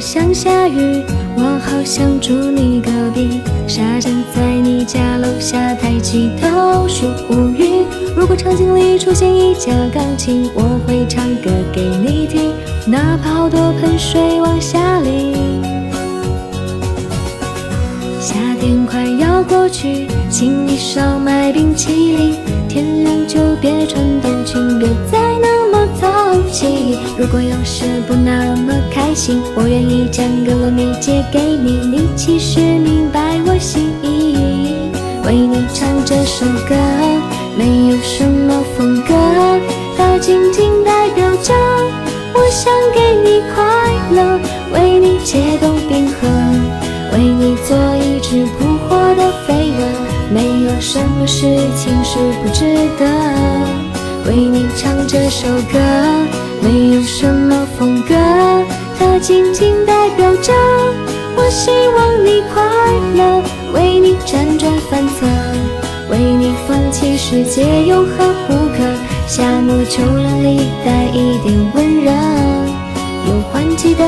[0.00, 1.04] 像下雨，
[1.36, 7.84] 我好想住你隔壁，傻站在你家楼下抬起头数乌云。
[8.16, 12.52] 如果场景里出现一架钢琴，我会唱歌给你听，
[12.86, 15.34] 哪怕好多盆水往下淋。
[18.20, 22.36] 夏天快要过去，请你少买冰淇淋，
[22.68, 26.08] 天凉就别穿短裙，别再那么淘
[26.52, 26.96] 气。
[27.18, 34.92] 如果有时不那么开心，我愿意将歌罗密借给你，你其实明白我心意。
[35.26, 36.76] 为你唱这首歌，
[37.58, 39.12] 没有什么风格，
[39.96, 41.52] 它仅仅代表着
[42.32, 43.64] 我想给你快
[44.14, 44.38] 乐，
[44.72, 46.28] 为你解冻冰河，
[47.12, 51.40] 为你做一只扑火的飞蛾，没有什么事
[51.76, 53.04] 情是不值得。
[54.28, 55.78] 为你唱这首歌，
[56.62, 58.14] 没有什么风格，
[59.20, 60.52] 仅仅代表着
[61.36, 62.62] 我希望你快
[63.16, 63.42] 乐。
[63.72, 65.26] 为你辗转反侧，
[66.10, 68.84] 为你放弃世界有何不可？
[69.26, 72.10] 夏末秋凉里带一点温热，
[73.26, 74.04] 有换季的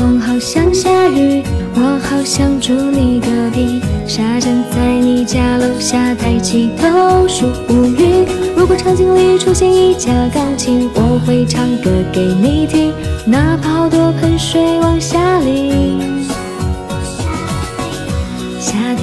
[0.00, 1.42] 空好像下雨，
[1.74, 8.24] 我好想住你隔壁，傻站在你家楼下抬起头数乌云。
[8.56, 12.94] 如果场景里出现一架钢琴，我会唱歌给你听，
[13.26, 15.19] 哪怕好多盆水往下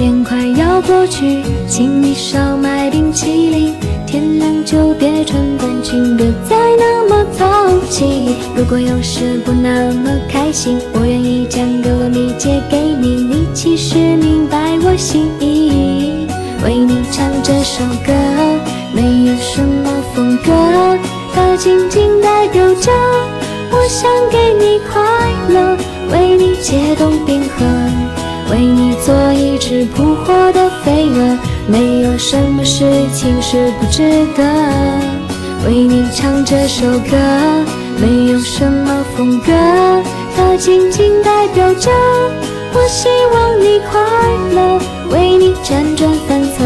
[0.08, 3.74] 天快要过去，请你少买冰淇淋，
[4.06, 8.34] 天凉就别穿短裙，别再那么淘气。
[8.56, 16.26] 如果有时不那么开心，我愿意将格洛米借给你，你其实明白我心意。
[16.64, 18.10] 为你唱这首歌，
[18.94, 20.50] 没有什么风格，
[21.34, 22.90] 它仅仅代表着
[23.70, 25.02] 我想给你快
[25.52, 25.76] 乐，
[26.10, 27.77] 为你解冻冰河。
[29.86, 34.44] 扑火的飞蛾，没有什么事情是不值得。
[35.66, 37.16] 为你唱这首歌，
[38.00, 39.52] 没有什么风格，
[40.36, 41.90] 它仅仅代表着
[42.72, 44.00] 我希望你快
[44.54, 44.78] 乐。
[45.10, 46.64] 为你辗转反侧，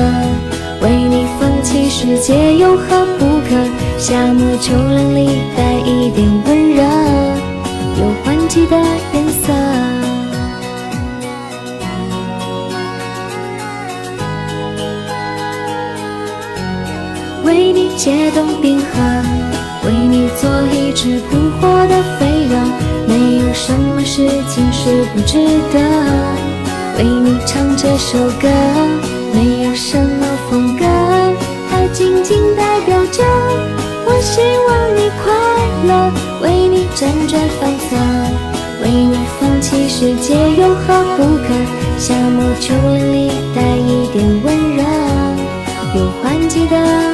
[0.83, 3.57] 为你放弃世界有何不可？
[3.99, 5.42] 夏末秋凉里
[17.53, 18.87] 为你解冻冰河
[19.85, 22.57] 为你做一只扑火的飞蛾
[23.07, 25.37] 没有什么事情是不值
[25.71, 25.79] 得
[26.97, 28.49] 为你唱这首歌
[29.35, 30.85] 没有什么风格。
[31.71, 33.23] 它仅仅代表着
[34.07, 35.33] 我希望你快
[35.87, 37.97] 乐为你辗转反侧
[38.83, 41.53] 为你放弃世界有何不可
[41.99, 44.83] 夏末秋凉里带一点温热
[45.95, 47.12] 有换季的